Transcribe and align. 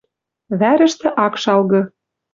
Вӓрӹштӹ 0.59 1.07
ак 1.25 1.33
шалгы 1.43 1.81